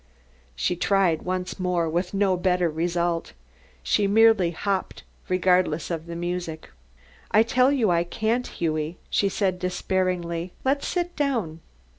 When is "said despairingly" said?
9.29-10.53